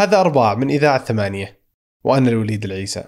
[0.00, 1.60] هذا أرباع من إذاعة ثمانية
[2.04, 3.04] وأنا الوليد العيسى.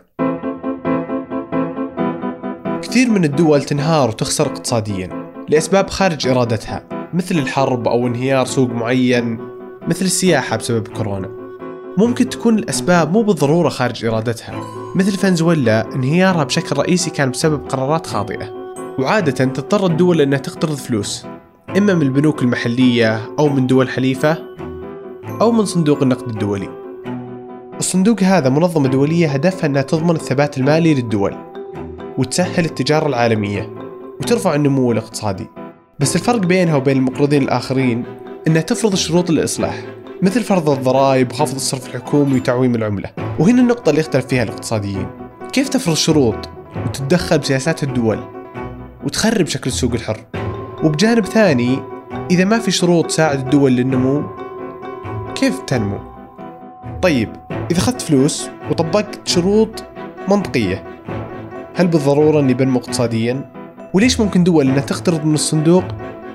[2.82, 9.38] كثير من الدول تنهار وتخسر اقتصاديا لأسباب خارج إرادتها مثل الحرب أو انهيار سوق معين
[9.88, 11.30] مثل السياحة بسبب كورونا.
[11.98, 14.60] ممكن تكون الأسباب مو بالضرورة خارج إرادتها
[14.94, 18.74] مثل فنزويلا انهيارها بشكل رئيسي كان بسبب قرارات خاطئة.
[18.98, 21.26] وعادة تضطر الدول أنها تقترض فلوس
[21.76, 24.38] إما من البنوك المحلية أو من دول حليفة
[25.40, 26.79] أو من صندوق النقد الدولي.
[27.80, 31.36] الصندوق هذا منظمة دولية هدفها أنها تضمن الثبات المالي للدول
[32.18, 33.70] وتسهل التجارة العالمية
[34.20, 35.46] وترفع النمو الاقتصادي.
[35.98, 38.04] بس الفرق بينها وبين المقرضين الآخرين
[38.46, 39.84] أنها تفرض شروط للإصلاح
[40.22, 43.10] مثل فرض الضرائب وخفض الصرف الحكومي وتعويم العملة.
[43.38, 45.06] وهنا النقطة اللي يختلف فيها الاقتصاديين.
[45.52, 46.48] كيف تفرض شروط
[46.86, 48.18] وتتدخل بسياسات الدول
[49.04, 50.20] وتخرب شكل السوق الحر؟
[50.84, 51.78] وبجانب ثاني
[52.30, 54.22] إذا ما في شروط تساعد الدول للنمو
[55.34, 56.09] كيف تنمو؟
[57.02, 57.32] طيب
[57.70, 59.84] إذا أخذت فلوس وطبقت شروط
[60.28, 60.84] منطقية
[61.74, 63.50] هل بالضرورة أني بنمو اقتصاديا؟
[63.94, 65.84] وليش ممكن دول أنها تقترض من الصندوق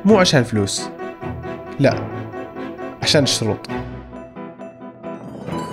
[0.05, 0.81] مو عشان فلوس؟
[1.79, 2.07] لا
[3.01, 3.69] عشان الشروط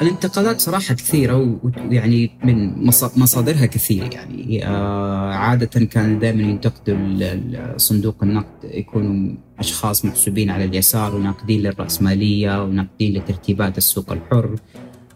[0.02, 1.58] الانتقادات صراحة كثيرة
[1.90, 2.84] ويعني من
[3.16, 11.14] مصادرها كثير يعني آه، عادة كان دائما ينتقدوا صندوق النقد يكونوا أشخاص محسوبين على اليسار
[11.16, 14.56] وناقدين للرأسمالية وناقدين لترتيبات السوق الحر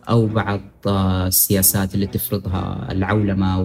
[0.08, 3.60] أو بعض آه، السياسات اللي تفرضها العولمة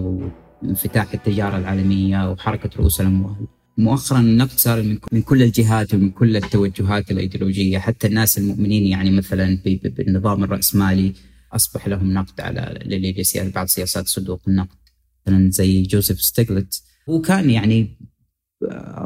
[0.62, 3.46] وانفتاح التجارة العالمية وحركة رؤوس الأموال.
[3.78, 7.78] مؤخرا النقد صار من كل الجهات ومن كل التوجهات الإيديولوجية.
[7.78, 11.12] حتى الناس المؤمنين يعني مثلا بالنظام الرأسمالي
[11.52, 14.76] أصبح لهم نقد على بعض سياسات صندوق النقد.
[15.26, 17.98] مثلا زي جوزيف ستيغلتس هو كان يعني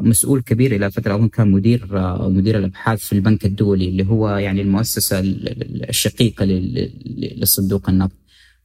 [0.00, 1.86] مسؤول كبير إلى فترة اظن كان مدير
[2.28, 8.16] مدير الأبحاث في البنك الدولي اللي هو يعني المؤسسة الشقيقة للصندوق النقد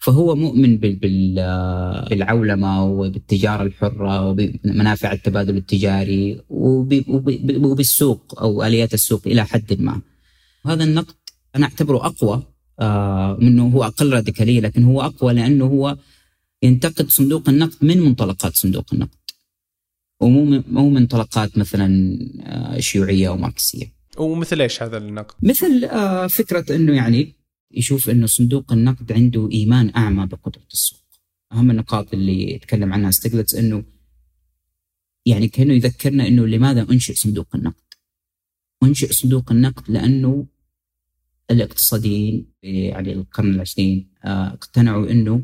[0.01, 0.77] فهو مؤمن
[2.09, 10.01] بالعولمة وبالتجارة الحرة وبمنافع التبادل التجاري وبالسوق أو آليات السوق إلى حد ما.
[10.65, 11.13] هذا النقد
[11.55, 12.43] أنا أعتبره أقوى
[12.79, 15.97] آه، منه هو أقل راديكالية لكن هو أقوى لأنه هو
[16.63, 19.20] ينتقد صندوق النقد من منطلقات صندوق النقد.
[20.21, 23.93] ومو مو منطلقات مثلا آه، شيوعية أو ماركسية.
[24.17, 27.35] ومثل إيش هذا النقد؟ مثل آه، فكرة إنه يعني
[27.71, 31.01] يشوف إنه صندوق النقد عنده إيمان أعمى بقدرة السوق.
[31.51, 33.83] أهم النقاط اللي يتكلم عنها ستيغلتس إنه
[35.25, 37.83] يعني كأنه يذكرنا إنه لماذا أنشئ صندوق النقد؟
[38.83, 40.47] أنشئ صندوق النقد لأنه
[41.51, 45.43] الاقتصاديين في يعني القرن العشرين آه، اقتنعوا إنه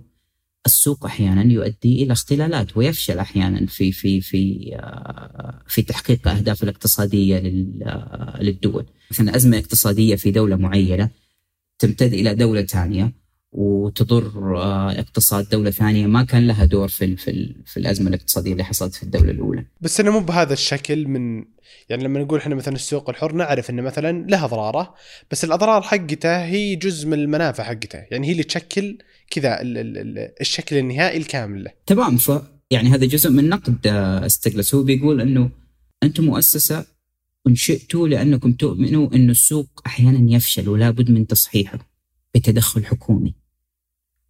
[0.68, 7.38] السوق أحيانا يؤدي إلى اختلالات ويفشل أحيانا في في في آه، في تحقيق الاهداف الاقتصادية
[7.38, 8.86] آه، للدول.
[9.12, 11.10] مثلا أزمة اقتصادية في دولة معينة
[11.80, 13.14] تمتد إلى دولة ثانية
[13.52, 16.08] وتضر آه، اقتصاد دولة ثانية.
[16.08, 19.66] ما كان لها دور في في, في الأزمة الاقتصادية اللي حصلت في الدولة الأولى.
[19.82, 21.46] بس إنه مو بهذا الشكل من
[21.90, 24.94] يعني لما نقول إحنا مثلا السوق الحر نعرف إنه مثلا له أضراره
[25.32, 28.98] بس الأضرار حقته هي جزء من المنافع حقته، يعني هي اللي تشكل
[29.32, 29.58] كذا
[30.42, 31.72] الشكل النهائي الكامل له.
[31.86, 32.18] تمام.
[32.18, 32.32] ف
[32.72, 33.88] يعني هذا جزء من نقد
[34.26, 35.50] استغلس هو بيقول إنه
[36.04, 36.86] أنتم مؤسسة
[37.48, 41.97] انشئتوا لأنكم تؤمنوا أن السوق أحيانا يفشل ولا بد من تصحيحه.
[42.38, 43.36] بتدخل حكومي.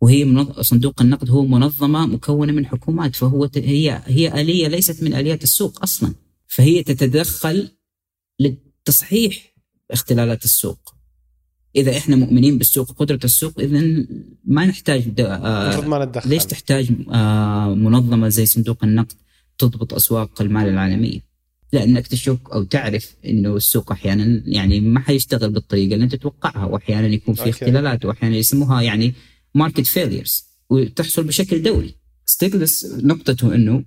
[0.02, 0.60] وهي منظ...
[0.60, 3.58] صندوق النقد هو منظمة مكونة من حكومات فهو ت...
[3.58, 6.14] هي هي آلية ليست من آليات السوق أصلا.
[6.48, 7.70] فهي تتدخل
[8.40, 9.56] لتصحيح
[9.92, 10.94] اختلالات السوق.
[11.76, 14.06] إذا إحنا مؤمنين بالسوق قدرة السوق إذا
[14.46, 15.20] ما نحتاج د...
[15.20, 16.30] آه ما ندخل.
[16.30, 19.16] ليش تحتاج آه منظمة زي صندوق النقد
[19.58, 21.27] تضبط أسواق المال العالمية؟
[21.74, 27.08] لأنك تشك أو تعرف إنه السوق أحيانا يعني ما حيشتغل بالطريقة اللي أنت تتوقعها وأحيانا
[27.08, 29.14] يكون في اختلالات وأحيانا يسموها يعني
[29.56, 31.96] market failures وتحصل بشكل دولي
[32.26, 33.84] ستيغلتز نقطته إنه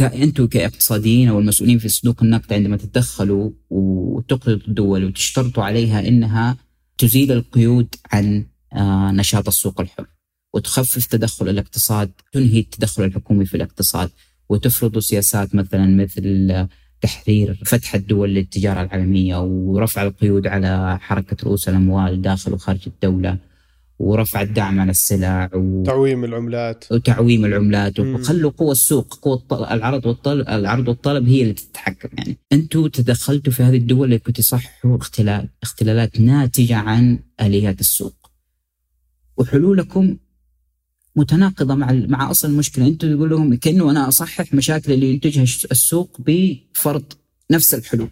[0.00, 6.56] أنتم كإقتصاديين أو المسؤولين في صندوق النقد عندما تتدخلوا وتقرضوا الدول وتشترطوا عليها إنها
[6.98, 10.06] تزيل القيود عن آه، نشاط السوق الحر
[10.54, 14.10] وتخفف تدخل الاقتصاد تنهي التدخل الحكومي في الاقتصاد
[14.48, 16.66] وتفرضوا سياسات مثلا مثل
[17.00, 23.38] تحرير فتح الدول للتجارة العالمية ورفع القيود على حركة رؤوس الأموال داخل وخارج الدولة
[23.98, 25.82] ورفع الدعم على السلع و...
[25.82, 26.84] تعويم العملات.
[26.90, 32.36] وتعويم العملات وخلوا قوى السوق قوى العرض والطلب العرض والطلب هي اللي تتحكم يعني.
[32.52, 38.30] أنتم تدخلتوا في هذه الدول لكي تصححوا اختلال اختلالات ناتجة عن آليات السوق.
[39.36, 40.16] وحلولكم
[41.16, 42.86] متناقضة مع مع أصل المشكلة.
[42.86, 47.04] أنتم تقول لهم كأنه أنا أصحح مشاكل اللي ينتجها السوق بفرض
[47.50, 48.10] نفس الحلول.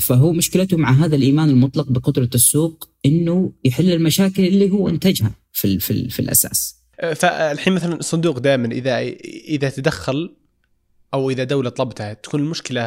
[0.00, 5.78] فهو مشكلته مع هذا الإيمان المطلق بقدرة السوق إنه يحل المشاكل اللي هو إنتجها في
[5.78, 6.76] في, في الأساس.
[7.14, 8.98] فالحين مثلا الصندوق دائما إذا
[9.48, 10.36] إذا تدخل
[11.14, 12.80] أو إذا دولة طلبتها تكون المشكلة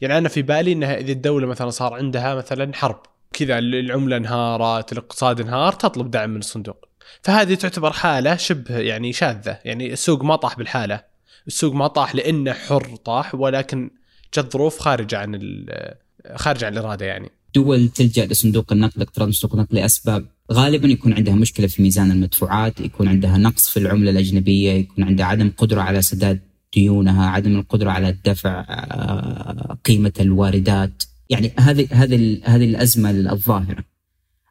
[0.00, 3.02] يعني أنا في بالي إنها إذا الدولة مثلا صار عندها مثلا حرب
[3.32, 6.89] كذا العملة انهارت الاقتصاد انهار تطلب دعم من الصندوق.
[7.22, 9.58] فهذه تعتبر حالة شبه يعني شاذة.
[9.64, 11.02] يعني السوق ما طاح بالحالة.
[11.46, 13.90] السوق ما طاح لأنه حر طاح ولكن
[14.34, 15.40] جت ظروف خارجه عن
[16.36, 17.30] خارجه عن الإرادة يعني.
[17.54, 20.26] دول تلجأ لصندوق النقد اقتراض صندوق النقد لأسباب.
[20.52, 25.26] غالبا يكون عندها مشكلة في ميزان المدفوعات، يكون عندها نقص في العملة الأجنبية، يكون عندها
[25.26, 26.40] عدم قدرة على سداد
[26.74, 33.84] ديونها، عدم القدرة على الدفع آه، قيمة الواردات، يعني هذه هذه هذه الأزمة الظاهرة.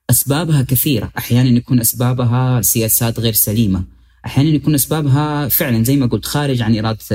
[0.09, 3.83] أسبابها كثيرة، أحيانا يكون أسبابها سياسات غير سليمة،
[4.25, 7.05] أحيانا يكون أسبابها فعلا زي ما قلت خارج عن إرادة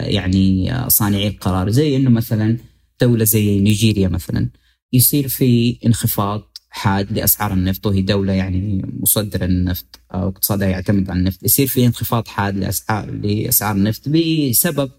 [0.00, 2.58] يعني صانعي القرار، زي إنه مثلا
[3.00, 4.48] دولة زي نيجيريا مثلا
[4.92, 11.18] يصير في انخفاض حاد لأسعار النفط وهي دولة يعني مصدر النفط أو اقتصادها يعتمد على
[11.18, 14.90] النفط، يصير في انخفاض حاد لاسعار لأسعار النفط بسبب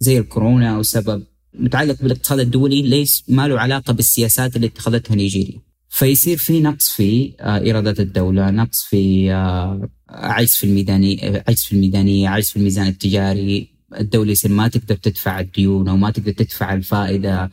[0.00, 1.22] زي الكورونا أو سبب
[1.54, 5.60] متعلق بالإقتصاد الدولي ليس ما له علاقة بالسياسات اللي اتخذتها نيجيريا.
[5.94, 11.72] فيصير في نقص في آه، ايرادات الدولة، نقص في آه، عجز في الميدانيه، عجز في
[11.72, 13.68] الميدانية، عجز في الميزان التجاري،
[14.00, 17.50] الدولة يصير ما تقدر تدفع الديون أو ما تقدر تدفع الفائدة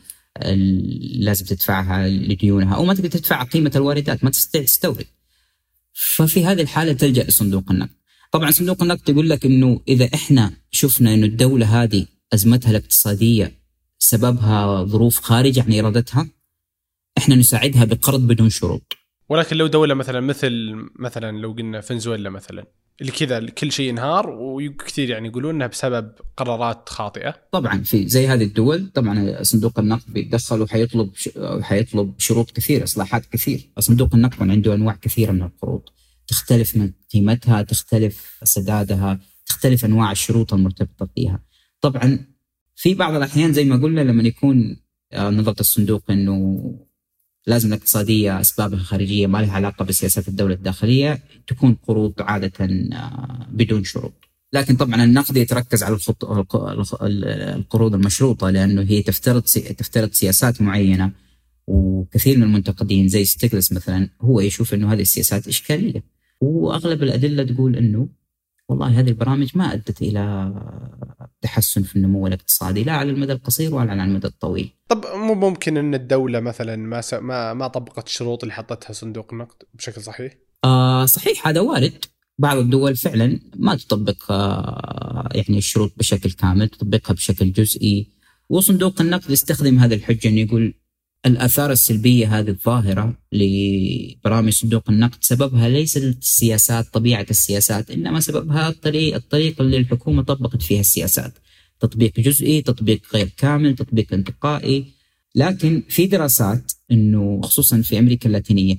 [1.20, 5.06] لازم تدفعها لديونها أو ما تقدر تدفع قيمة الواردات ما تستطيع تستورد.
[5.94, 7.90] ففي هذه الحالة تلجأ لصندوق النقد.
[8.32, 13.52] طبعا صندوق النقد يقول لك إنه إذا إحنا شفنا إنه الدولة هذه أزمتها الاقتصادية
[14.00, 16.28] سببها ظروف خارجة عن إرادتها
[17.18, 18.94] إحنا نساعدها بقرض بدون شروط.
[19.30, 22.66] ولكن لو دولة مثلا مثل مثلا لو قلنا فنزويلا مثلا
[23.02, 27.36] اللي كذا كل شيء انهار وكثير يعني يقولون إنها بسبب قرارات خاطئة.
[27.52, 31.12] طبعا في زي هذه الدول طبعا صندوق النقد بيتدخل وحيطلب
[31.62, 33.70] حيطلب شروط كثيرة إصلاحات كثير.
[33.80, 35.82] صندوق النقد عنده أنواع كثيرة من القروض.
[36.28, 41.44] تختلف من قيمتها تختلف سدادها تختلف أنواع الشروط المرتبطة فيها.
[41.82, 42.26] طبعا
[42.76, 44.78] في بعض الأحيان زي ما قلنا لما يكون
[45.14, 46.62] آه، نظره الصندوق إنه
[47.48, 53.84] لازم الاقتصادية أسبابها خارجية ما لها علاقة بسياسات الدولة الداخلية تكون قروض عادة آه، بدون
[53.84, 54.14] شروط
[54.54, 55.98] لكن طبعا النقد يتركز على.
[57.56, 59.42] القروض المشروطة لأنه هي تفترض.
[59.78, 61.12] تفترض سياسات معينة
[61.68, 66.04] وكثير من المنتقدين زي ستيغلس مثلا هو يشوف إنه هذه السياسات إشكالية
[66.42, 68.08] وأغلب الأدلة تقول إنه
[68.72, 70.54] والله هذه البرامج ما أدت إلى
[71.42, 74.70] تحسن في النمو الاقتصادي لا على المدى القصير ولا على المدى الطويل.
[74.88, 77.14] طب مو ممكن إن الدولة مثلا ما س...
[77.14, 80.34] ما ما طبقت الشروط اللي حطتها صندوق النقد بشكل صحيح؟
[80.64, 82.06] آه صحيح هذا وارد
[82.40, 88.08] بعض الدول فعلا ما تطبق آه يعني الشروط بشكل كامل تطبقها بشكل جزئي
[88.50, 90.74] وصندوق النقد يستخدم هذه الحجة انه يقول
[91.26, 99.16] الآثار السلبية هذه الظاهرة لبرامج صندوق النقد سببها ليس السياسات طبيعة السياسات إنما سببها الطريق
[99.16, 101.34] الطريقة اللي الحكومة طبقت فيها السياسات.
[101.80, 104.86] تطبيق جزئي تطبيق غير كامل تطبيق انتقائي.
[105.36, 108.78] لكن في دراسات إنه خصوصا في أمريكا اللاتينية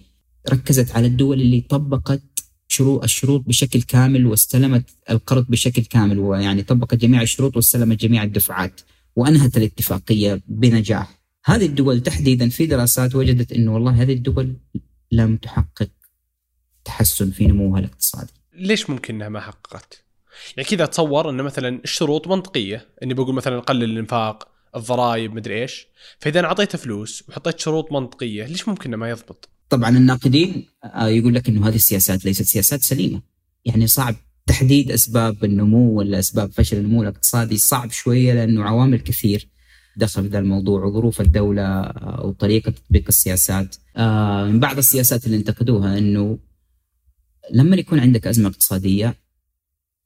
[0.50, 2.22] ركزت على الدول اللي طبقت
[2.68, 8.80] شروط الشروط بشكل كامل واستلمت القرض بشكل كامل ويعني طبقت جميع الشروط واستلمت جميع الدفعات
[9.16, 11.21] وأنهت الاتفاقية بنجاح.
[11.44, 14.56] هذه الدول تحديدا في دراسات وجدت إنه والله هذه الدول
[15.12, 15.90] لم تحقق
[16.84, 18.32] تحسن في نموها الاقتصادي.
[18.54, 20.04] ليش ممكن إنها ما حققت؟
[20.56, 25.86] يعني كذا اتصور ان مثلا الشروط منطقية إني بقول مثلا قلل الإنفاق الضرائب مدري إيش
[26.18, 31.08] فإذا أنا أعطيته فلوس وحطيت شروط منطقية ليش ممكن إنه ما يضبط؟ طبعا الناقدين آه،
[31.08, 33.22] يقول لك إنه هذه السياسات ليست سياسات سليمة
[33.64, 34.14] يعني صعب
[34.46, 39.48] تحديد أسباب النمو ولا أسباب فشل النمو الاقتصادي صعب شوية لأنه عوامل كثير
[39.96, 41.92] دخل ذا الموضوع وظروف الدولة
[42.24, 43.76] وطريقة تطبيق السياسات.
[43.96, 46.38] آه، من بعض السياسات اللي انتقدوها أنه
[47.50, 49.14] لما يكون عندك أزمة اقتصادية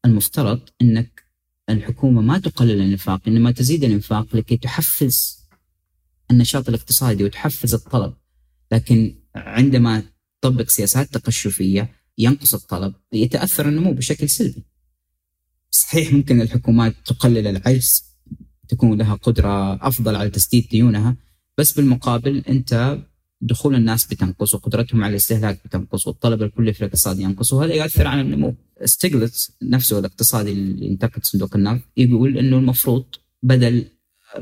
[0.05, 1.23] المفترض أنك
[1.71, 5.47] الحكومة ما تقلل الإنفاق إنما تزيد الإنفاق لكي تحفز
[6.31, 8.15] النشاط الاقتصادي وتحفز الطلب.
[8.73, 10.03] لكن عندما
[10.41, 14.65] تطبق سياسات تقشفية ينقص الطلب يتأثر النمو بشكل سلبي.
[15.71, 18.16] صحيح ممكن الحكومات تقلل العجز
[18.69, 21.17] تكون لها قدرة أفضل على تسديد ديونها
[21.59, 22.99] بس بالمقابل أنت
[23.41, 28.21] دخول الناس بتنقص وقدرتهم على الاستهلاك بتنقص والطلب الكلي في الاقتصاد ينقص وهذا يؤثر على
[28.21, 28.55] النمو.
[28.85, 33.05] ستيغلتس نفسه الاقتصادي اللي ينتقد صندوق النقد يقول إنه المفروض
[33.43, 33.85] بدل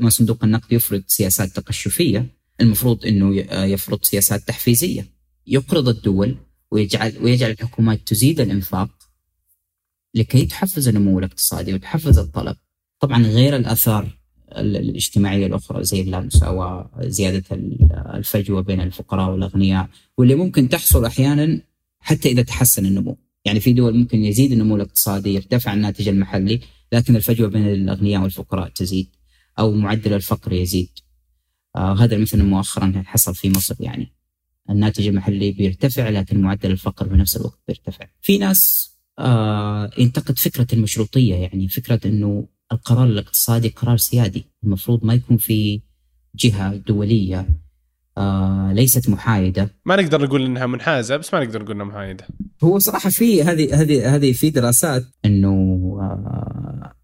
[0.01, 2.25] ما صندوق النقد يفرض سياسات تقشفية
[2.61, 5.05] المفروض إنه يفرض سياسات تحفيزية
[5.47, 6.37] يقرض الدول
[6.71, 8.89] ويجعل ويجعل الحكومات تزيد الإنفاق
[10.13, 12.55] لكي تحفز النمو الاقتصادي وتحفز الطلب
[12.99, 14.14] طبعا غير الأثار
[14.61, 17.43] الاجتماعية الأخرى زي اللامساواه، زيادة
[18.13, 21.61] الفجوة بين الفقراء والأغنياء، واللي ممكن تحصل أحيانا
[21.99, 26.59] حتى إذا تحسن النمو، يعني في دول ممكن يزيد النمو الاقتصادي، يرتفع الناتج المحلي،
[26.91, 29.07] لكن الفجوة بين الأغنياء والفقراء تزيد
[29.59, 30.89] أو معدل الفقر يزيد.
[31.75, 34.13] آه هذا مثلا مؤخرا حصل في مصر يعني.
[34.69, 38.07] الناتج المحلي بيرتفع لكن معدل الفقر في نفس الوقت بيرتفع.
[38.21, 44.45] في ناس آه ينتقد فكرة المشروطية يعني فكرة إنه القرار الاقتصادي قرار سيادي.
[44.63, 45.81] المفروض ما يكون في
[46.35, 47.49] جهة دولية
[48.17, 49.69] آه ليست محايدة.
[49.85, 52.27] ما نقدر نقول إنها منحازة بس ما نقدر نقول إنها محايدة.
[52.63, 55.49] هو صراحة في هذه هذه هذه في دراسات إنه
[56.01, 56.95] آه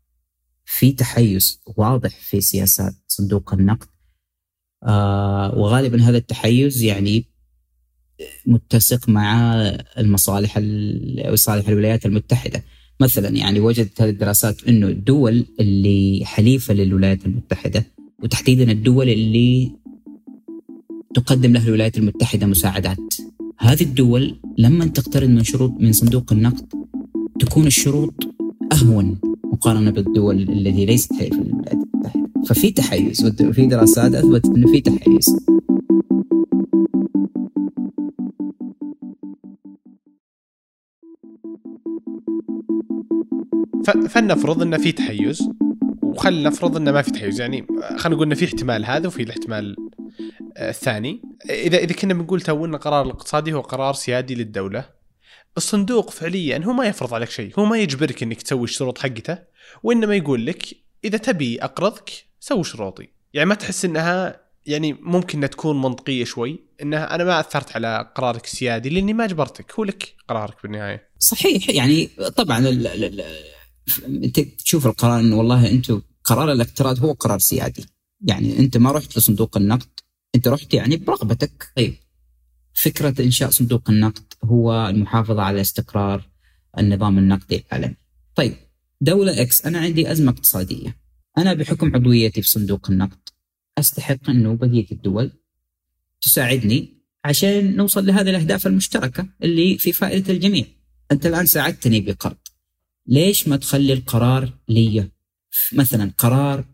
[0.65, 3.88] في تحيز واضح في سياسات صندوق النقد.
[4.84, 7.25] آه وغالبا هذا التحيز يعني
[8.46, 9.53] متسق مع
[9.98, 10.60] المصالح
[11.25, 12.63] مصالح الولايات المتحدة.
[13.01, 17.86] مثلا يعني وجدت هذه الدراسات إنه الدول اللي حليفة للولايات المتحدة
[18.24, 19.72] وتحديدا الدول اللي
[21.13, 23.13] تقدم لها الولايات المتحدة مساعدات
[23.60, 26.67] هذه الدول لما تقترض من شروط من صندوق النقد
[27.39, 28.13] تكون الشروط
[28.74, 29.17] أهون
[29.53, 32.31] مقارنة بالدول التي ليست حليفة للولايات المتحدة.
[32.48, 35.25] ففي تحيز وفي دراسات أثبتت إنه في تحيز.
[43.86, 45.50] فلنفرض انه في تحيز
[46.02, 49.76] وخلينا نفرض انه ما في تحيز يعني خلينا نقول انه في احتمال هذا وفي الاحتمال
[50.58, 51.22] آه، الثاني.
[51.50, 54.86] إذا إذا كنا بنقول تو إن القرار الاقتصادي هو قرار سيادي للدولة
[55.58, 59.38] الصندوق فعليا هو ما يفرض عليك شيء هو ما يجبرك إنك تسوي الشروط حقته
[59.84, 60.66] وإنما يقول لك
[61.04, 62.10] إذا تبي أقرضك
[62.40, 63.08] سوي شروطي.
[63.34, 68.12] يعني ما تحس إنها يعني ممكن إنها تكون منطقية شوي إنها أنا ما أثرت على
[68.16, 71.10] قرارك السيادي لأني ما أجبرتك هو لك قرارك بالنهاية.
[71.20, 72.60] صحيح يعني طبعا
[74.00, 77.86] انت تشوف القرار انه والله أنتم قرار الاقتراض هو قرار سيادي.
[78.21, 79.89] يعني انت ما رحت لصندوق النقد
[80.36, 81.71] انت رحت يعني برغبتك.
[81.75, 81.93] طيب.
[82.74, 86.29] فكرة إنشاء صندوق النقد هو المحافظة على استقرار
[86.77, 87.95] النظام النقدي العالمي.
[88.36, 88.53] طيب
[89.01, 90.98] دولة إكس أنا عندي أزمة اقتصادية.
[91.38, 93.29] أنا بحكم عضويتي في صندوق النقد
[93.77, 95.31] أستحق أنه بقية الدول
[96.21, 100.65] تساعدني عشان نوصل لهذه الأهداف المشتركة اللي في فائدة الجميع.
[101.12, 102.38] أنت الآن ساعدتني بقرض.
[103.08, 105.10] ليش ما تخلي القرار لي؟
[105.74, 106.65] مثلا قرار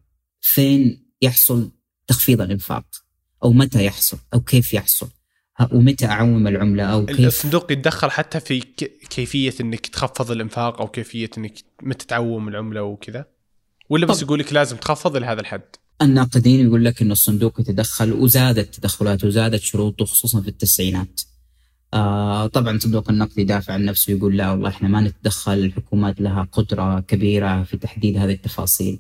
[0.42, 1.72] فين يحصل
[2.08, 2.86] تخفيض الإنفاق؟
[3.44, 5.10] أو متى يحصل؟ أو كيف يحصل؟
[5.72, 8.60] ومتى أعوم العملة؟ أو كيف؟ الصندوق يتدخل حتى في
[9.10, 11.54] كيفية إنك تخفض الإنفاق أو كيفية إنك
[11.84, 13.26] متى تعوم العملة وكذا؟
[13.90, 18.76] ولا بس يقول لك لازم تخفض لهذا الحد؟ الناقدين يقول لك إن الصندوق يتدخل وزادت
[18.76, 21.22] تدخلاته وزادت شروطه خصوصا في التسعينات.
[21.94, 26.48] آه طبعا صندوق النقد يدافع عن نفسه يقول لا والله إحنا ما نتدخل الحكومات لها
[26.52, 29.00] قدرة كبيرة في تحديد هذه التفاصيل.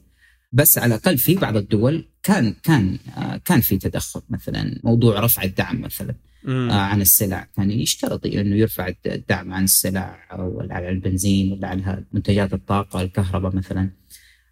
[0.52, 5.44] بس على الأقل في بعض الدول كان كان آه كان في تدخل مثلا موضوع رفع
[5.44, 6.16] الدعم مثلا
[6.48, 7.48] آه عن السلع.
[7.56, 13.56] كان يشترط إنه يرفع الدعم عن السلع أو على البنزين ولا على منتجات الطاقة الكهرباء
[13.56, 13.90] مثلا.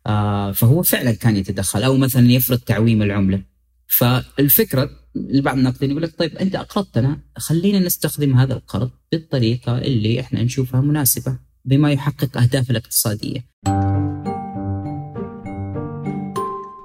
[0.08, 1.84] آه فهو فعلا كان يتدخل.
[1.84, 3.42] أو مثلا يفرض تعويم العملة.
[3.88, 10.44] فالفكرة بعض الناقدين يقول لك طيب أنت أقرضتنا خلينا نستخدم هذا القرض بالطريقة اللي إحنا
[10.44, 13.40] نشوفها مناسبة بما يحقق اهداف الاقتصادية.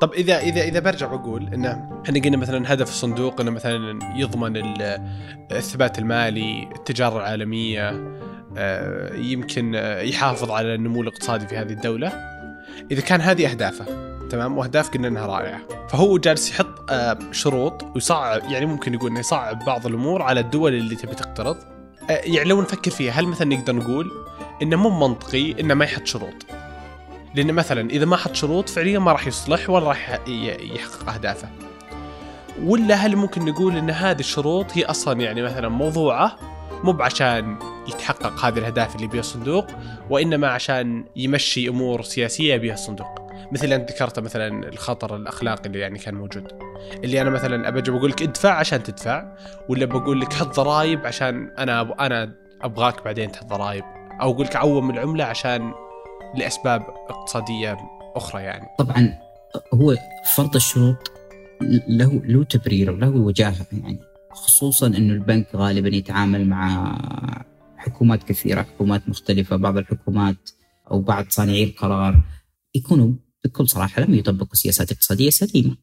[0.00, 4.62] طب إذا إذا إذا برجع بقول انه إحنا قلنا مثلا هدف الصندوق إنه مثلا يضمن
[5.52, 7.90] الثبات المالي، التجارة العالمية،
[8.56, 12.12] آه، يمكن يحافظ على النمو الاقتصادي في هذه الدولة.
[12.90, 15.60] إذا كان هذه أهدافه تمام وأهداف قلنا إنها رائعة.
[15.88, 20.74] فهو جالس يحط آه، شروط ويصعب يعني ممكن يقول إنه يصعب بعض الأمور على الدول
[20.74, 21.56] اللي تبي تقترض.
[22.10, 24.10] آه، يعني لو نفكر فيها هل مثلا نقدر نقول
[24.62, 26.46] إنه مو منطقي إنه ما يحط شروط؟
[27.34, 31.48] لأن مثلا إذا ما حط شروط فعليا ما راح يصلح ولا راح يحقق أهدافه.
[32.64, 36.36] ولا هل ممكن نقول إن هذه الشروط هي أصلا يعني مثلا موضوعة
[36.84, 37.58] مو بعشان
[37.88, 39.66] يتحقق هذه الأهداف اللي بها الصندوق
[40.10, 45.98] وإنما عشان يمشي أمور سياسية بها الصندوق؟ مثل أنت ذكرت مثلا الخطر الأخلاقي اللي يعني
[45.98, 46.48] كان موجود.
[47.04, 49.36] اللي أنا مثلا ابى بقول لك ادفع عشان تدفع
[49.68, 52.06] ولا بقول لك حط ضرائب عشان أنا.
[52.06, 53.84] أنا أبغاك بعدين تحط ضرائب
[54.20, 55.72] أو أقول لك عوم العملة عشان
[56.34, 57.78] لأسباب اقتصادية
[58.16, 58.66] أخرى يعني.
[58.78, 59.18] طبعا
[59.74, 59.96] هو
[60.36, 61.10] فرض الشروط
[61.88, 63.98] له له تبرير له وجاهة يعني.
[64.32, 66.96] خصوصا إنه البنك غالبا يتعامل مع
[67.76, 70.50] حكومات كثيرة حكومات مختلفة بعض الحكومات
[70.90, 72.22] أو بعض صانعي القرار
[72.74, 73.12] يكونوا
[73.44, 75.76] بكل صراحة لم يطبقوا سياسات اقتصادية سليمة.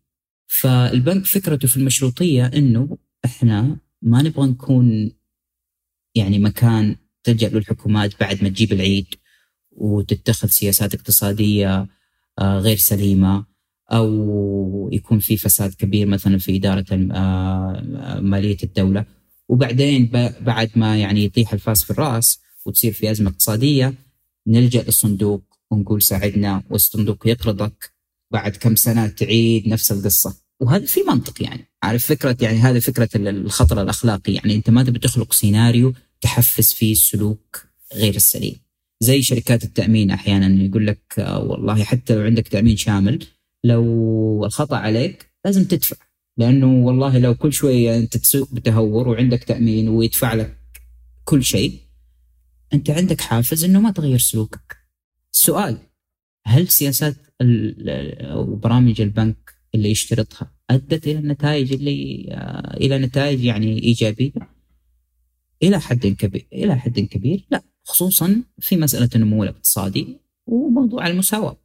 [0.48, 5.12] فالبنك فكرته في المشروطية إنه إحنا ما نبغى نكون
[6.16, 9.16] يعني مكان تلجأ له الحكومات بعد ما تجيب العيد
[9.72, 11.88] وتتخذ سياسات اقتصادية
[12.40, 13.46] آه، غير سليمة
[13.92, 19.06] أو يكون في فساد كبير مثلا في إدارة آه، مالية الدولة
[19.50, 20.06] وبعدين
[20.42, 23.94] بعد ما يعني يطيح الفاس في الرأس وتصير في أزمة اقتصادية
[24.48, 27.92] نلجأ للصندوق ونقول ساعدنا والصندوق يقرضك
[28.34, 30.36] بعد كم سنة تعيد نفس القصة.
[30.62, 31.66] وهذا في منطق يعني.
[31.84, 34.34] عارف فكرة يعني هذه فكرة الخطر الأخلاقي.
[34.34, 38.56] يعني أنت ما تبي تخلق سيناريو تحفز فيه السلوك غير السليم.
[39.00, 43.26] زي شركات التأمين أحيانا يقول لك آه، والله حتى لو عندك تأمين شامل
[43.64, 45.96] لو الخطأ عليك لازم تدفع.
[46.38, 50.58] لأنه والله لو كل شوية أنت تسوق بتهور وعندك تأمين ويدفع لك
[51.24, 51.80] كل شيء
[52.74, 54.77] أنت عندك حافز إنه ما تغير سلوكك.
[55.34, 55.78] السؤال
[56.46, 57.16] هل سياسات
[58.22, 64.32] أو برامج البنك اللي يشترطها أدت إلى النتائج اللي آه، إلى نتائج يعني إيجابية؟
[65.64, 70.18] إلى حد كبير إلى حد كبير لا خصوصا في مسألة النمو الاقتصادي
[70.48, 71.58] وموضوع المساواة.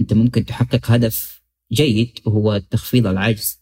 [0.00, 3.60] أنت ممكن تحقق هدف جيد وهو تخفيض العجز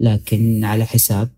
[0.00, 1.30] لكن على حساب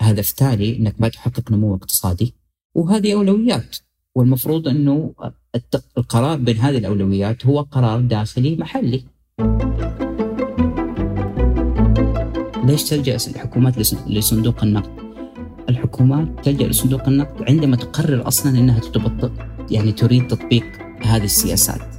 [0.00, 2.34] هدف تالي إنك ما تحقق نمو اقتصادي
[2.74, 3.76] وهذه أولويات
[4.14, 5.12] والمفروض أنه
[5.98, 9.04] القرار بين هذه الأولويات هو قرار داخلي محلي.
[12.64, 15.04] ليش تلجأ الحكومات لصندوق النقد؟
[15.68, 19.30] الحكومات تلجأ لصندوق النقد عندما تقرر أصلا إنها تطبق
[19.70, 20.64] يعني تريد تطبيق
[21.02, 21.94] هذه السياسات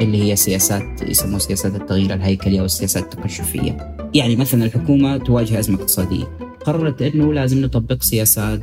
[0.00, 3.96] اللي هي سياسات يسموها سياسات التغيير الهيكلي أو السياسات التقشفيه.
[4.14, 6.24] يعني مثلا الحكومة تواجه أزمة اقتصادية
[6.64, 8.60] قررت إنه لازم نطبق سياسات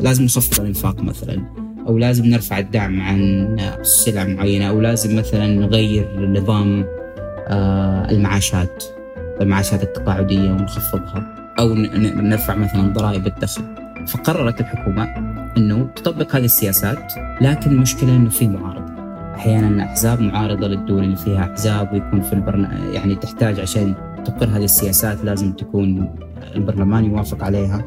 [0.00, 1.42] لازم نخفض الإنفاق مثلا
[1.86, 6.84] أو لازم نرفع الدعم عن سلع معينة أو لازم مثلا نغير نظام
[7.48, 8.84] آه المعاشات
[9.40, 13.62] المعاشات التقاعدية ونخفضها أو نرفع مثلا ضرائب الدخل.
[14.06, 15.04] فقررت الحكومة
[15.56, 18.92] إنه تطبق هذه السياسات لكن المشكلة إنه في معارضة.
[19.34, 23.94] أحيانا أحزاب معارضة للدول اللي فيها أحزاب ويكون في البرنامج يعني تحتاج عشان
[24.24, 26.14] تقر هذه السياسات لازم تكون
[26.54, 27.84] البرلمان يوافق عليها.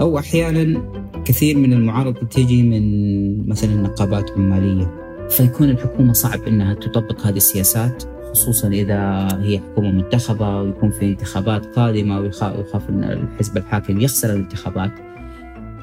[0.00, 0.82] أو أحيانا
[1.24, 5.00] كثير من المعارضه تيجي من مثلا نقابات عمالية.
[5.30, 11.66] فيكون الحكومة صعب إنها تطبق هذه السياسات خصوصا إذا هي حكومة منتخبة ويكون في انتخابات
[11.66, 14.92] قادمة ويخاف إن الحزب الحاكم يخسر الانتخابات.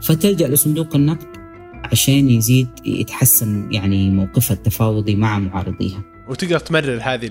[0.01, 1.27] فتلجأ لصندوق النقد
[1.83, 6.01] عشان يزيد يتحسن يعني موقفها التفاوضي مع معارضيها.
[6.29, 7.29] وتقدر تمرر هذه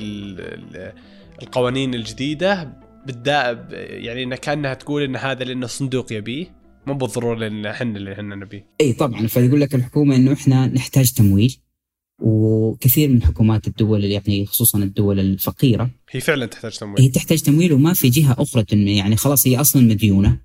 [1.43, 2.73] القوانين الجديدة
[3.07, 6.47] بالدا يعني انها كأنها تقول إن هذا لأن الصندوق يبيه؟
[6.87, 8.67] مو بالضرورة لأن إحنا اللي إحنا نبيه.
[8.81, 11.57] إي طبعا فيقول لك الحكومة إنه إحنا نحتاج تمويل
[12.19, 17.01] وكثير من حكومات الدول يعني خصوصا الدول الفقيرة هي فعلا تحتاج تمويل.
[17.01, 20.39] هي تحتاج تمويل وما في جهة أخرى يعني خلاص هي أصلا مديونة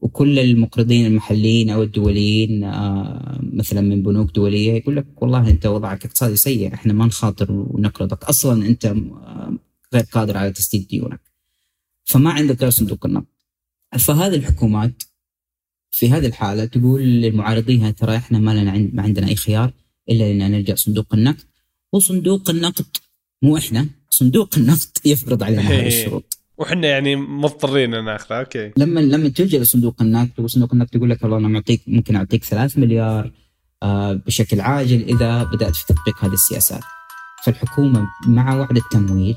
[0.00, 6.04] وكل المقرضين المحليين أو الدوليين آه، مثلا من بنوك دولية يقول لك والله أنت وضعك
[6.04, 9.58] اقتصادي سيء إحنا ما نخاطر ونقرضك أصلا أنت آه،
[9.94, 11.20] غير قادر على تسديد ديونك.
[12.04, 13.26] فما عندك غير صندوق النقد.
[13.98, 15.02] فهذه الحكومات
[15.90, 19.72] في هذه الحالة تقول للمعارضين ترى إحنا ما لنا عند ما عندنا أي خيار
[20.10, 21.44] إلا إن نلجا صندوق النقد.
[21.92, 22.86] وصندوق النقد
[23.42, 26.38] مو إحنا صندوق النقد يفرض علينا هذه الشروط.
[26.58, 28.72] وحنا يعني مضطرين أن ناخذها أوكي.
[28.76, 32.80] لما لما تلجأ لصندوق النقد وصندوق النقد يقول لك والله أنا معطيك ممكن أعطيك 3
[32.80, 33.32] مليار
[33.82, 36.82] آه بشكل عاجل إذا بدأت في تطبيق هذه السياسات.
[37.44, 39.34] فالحكومة مع وعد التمويل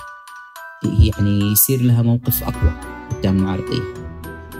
[0.83, 2.79] يعني يصير لها موقف أقوى
[3.11, 4.00] قدام المعارضين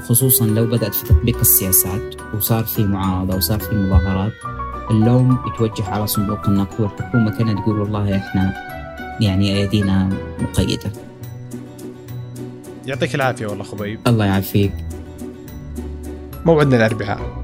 [0.07, 4.33] خصوصا لو بدأت في تطبيق السياسات وصار في معارضة وصار في مظاهرات
[4.91, 8.53] اللوم يتوجه على صندوق النقد والحكومة كانت تقول والله إحنا
[9.19, 10.09] يعني أيدينا
[10.39, 10.91] مقيدة.
[12.85, 14.73] يعطيك العافية والله خبيب الله يعافيك.
[16.45, 17.40] موعدنا الأربعاء.